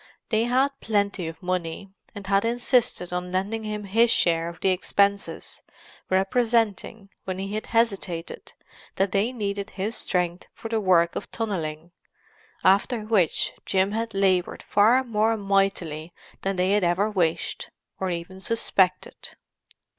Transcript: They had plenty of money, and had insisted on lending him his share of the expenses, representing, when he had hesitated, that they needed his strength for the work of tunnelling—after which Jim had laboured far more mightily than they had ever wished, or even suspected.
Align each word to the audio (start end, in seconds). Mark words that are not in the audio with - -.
They 0.29 0.45
had 0.45 0.69
plenty 0.79 1.27
of 1.27 1.43
money, 1.43 1.91
and 2.15 2.25
had 2.25 2.43
insisted 2.43 3.13
on 3.13 3.31
lending 3.31 3.63
him 3.65 3.83
his 3.83 4.09
share 4.09 4.49
of 4.49 4.59
the 4.59 4.69
expenses, 4.71 5.61
representing, 6.09 7.11
when 7.25 7.37
he 7.37 7.53
had 7.53 7.67
hesitated, 7.67 8.53
that 8.95 9.11
they 9.11 9.31
needed 9.31 9.69
his 9.69 9.95
strength 9.95 10.47
for 10.55 10.69
the 10.69 10.81
work 10.81 11.15
of 11.15 11.29
tunnelling—after 11.29 13.01
which 13.01 13.53
Jim 13.63 13.91
had 13.91 14.15
laboured 14.15 14.63
far 14.63 15.03
more 15.03 15.37
mightily 15.37 16.13
than 16.41 16.55
they 16.55 16.71
had 16.71 16.83
ever 16.83 17.07
wished, 17.07 17.69
or 17.99 18.09
even 18.09 18.39
suspected. 18.39 19.35